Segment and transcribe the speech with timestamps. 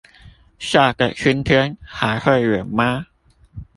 [0.57, 3.05] 下個春天還會遠嗎